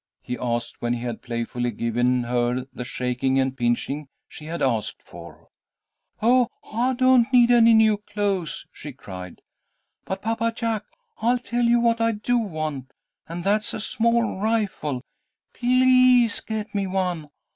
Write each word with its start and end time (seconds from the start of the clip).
he 0.23 0.35
asked, 0.39 0.81
when 0.81 0.93
he 0.93 1.01
had 1.03 1.21
playfully 1.21 1.69
given 1.69 2.23
her 2.23 2.65
the 2.73 2.83
shaking 2.83 3.39
and 3.39 3.55
pinching 3.55 4.07
she 4.27 4.45
had 4.45 4.59
asked 4.59 4.99
for. 5.03 5.49
"Oh, 6.23 6.47
I 6.73 6.95
don't 6.95 7.31
need 7.31 7.51
any 7.51 7.75
new 7.75 7.97
clothes," 7.97 8.65
she 8.71 8.93
cried. 8.93 9.43
"But, 10.05 10.23
Papa 10.23 10.53
Jack, 10.55 10.85
I'll 11.19 11.37
tell 11.37 11.65
you 11.65 11.79
what 11.79 12.01
I 12.01 12.13
do 12.13 12.39
want, 12.39 12.93
and 13.29 13.43
that's 13.43 13.75
a 13.75 13.79
small 13.79 14.39
rifle. 14.39 15.03
Please 15.53 16.39
get 16.39 16.73
me 16.73 16.87
one. 16.87 17.29